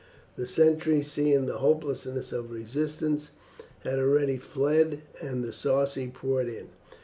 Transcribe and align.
The 0.35 0.47
sentries, 0.47 1.11
seeing 1.11 1.45
the 1.45 1.59
hopelessness 1.59 2.31
of 2.33 2.49
resistance, 2.49 3.29
had 3.81 3.99
already 3.99 4.37
fled, 4.39 5.03
and 5.21 5.43
the 5.43 5.53
Sarci 5.53 6.11
poured 6.11 6.47
in. 6.47 6.69